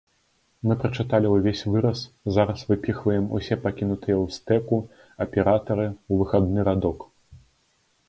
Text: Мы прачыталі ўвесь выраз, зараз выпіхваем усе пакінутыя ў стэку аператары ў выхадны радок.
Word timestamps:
Мы 0.69 0.77
прачыталі 0.83 1.27
ўвесь 1.33 1.61
выраз, 1.73 1.99
зараз 2.39 2.65
выпіхваем 2.71 3.29
усе 3.41 3.55
пакінутыя 3.67 4.15
ў 4.23 4.41
стэку 4.41 4.83
аператары 5.29 5.87
ў 5.93 6.13
выхадны 6.25 6.59
радок. 6.73 7.11